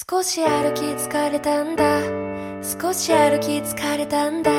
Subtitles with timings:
[0.00, 2.00] 少し歩き疲れたんだ。
[2.62, 4.52] 少し歩き疲れたんだ。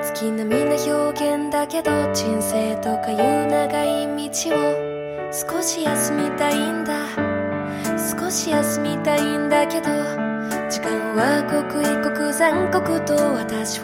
[0.00, 7.06] 月並みな表現だけど人生とかいう長い道を少し休みたいんだ。
[8.18, 9.88] 少し休みたいんだけど
[10.70, 13.82] 時間は刻一刻残酷と私を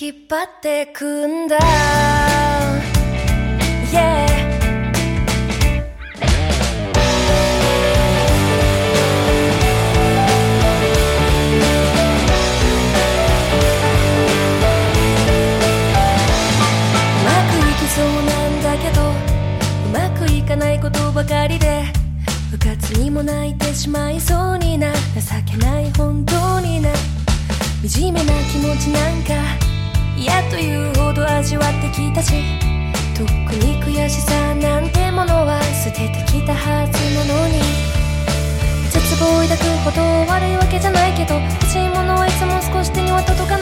[0.00, 2.21] 引っ張ってくんだ。
[20.52, 21.82] かないことばかりで
[22.50, 25.00] 部活にも泣いてしまいそうにな情
[25.50, 26.90] けない本当にな。
[27.88, 29.32] 惨めな気持ちなんか
[30.14, 32.32] 嫌というほど味わってきたし
[33.16, 33.30] とっく
[33.64, 37.62] に悔しさなんてものは捨ててきたはずなのに。
[38.90, 43.61] 絶望を抱くほど悪いわけじゃないけど欲しいものはいつも少し手には届かない。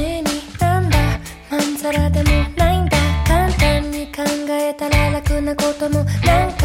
[0.00, 0.24] くせに
[0.60, 0.98] なんだ
[1.50, 2.96] まんざらでもないんだ。
[3.26, 6.59] 簡単に考えたら楽なこともなんか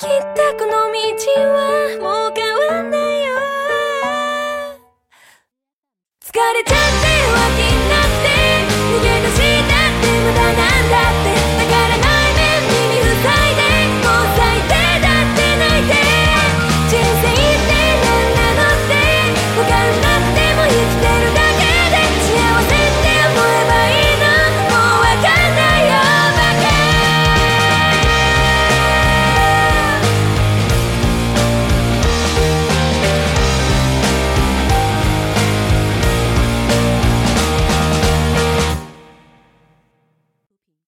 [0.00, 1.04] 切ったこの道
[1.44, 3.28] はもう変わんないよ。
[6.24, 7.09] 疲れちゃった。